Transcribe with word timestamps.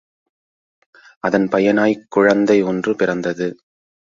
அதன் 1.19 1.45
பயனாய்க் 1.47 2.07
குழந்தை 2.09 2.57
ஒன்று 2.63 2.95
பிறந்தது. 2.95 3.49